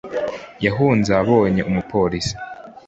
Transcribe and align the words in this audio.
Yahunze 0.65 1.11
abonye 1.21 1.61
umupolisi 1.69 2.33